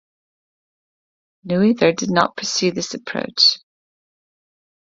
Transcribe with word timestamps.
Noether 1.47 1.95
did 1.95 2.09
not 2.09 2.35
pursue 2.35 2.71
this 2.71 2.95
approach. 2.95 3.59